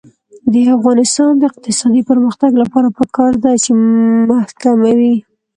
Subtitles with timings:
[0.53, 3.71] د افغانستان د اقتصادي پرمختګ لپاره پکار ده چې
[4.31, 5.15] محکمه وي.